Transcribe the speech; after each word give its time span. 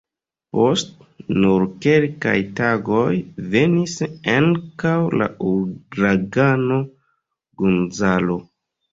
Post 0.57 0.93
nur 1.41 1.65
kelkaj 1.85 2.37
tagoj 2.59 3.11
venis 3.55 3.93
ankaŭ 4.35 4.93
la 5.23 5.27
Uragano 5.51 6.79
Gonzalo. 7.63 8.39